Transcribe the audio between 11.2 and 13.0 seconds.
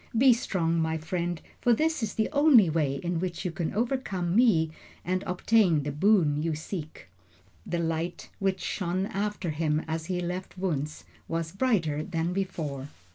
was brighter than before.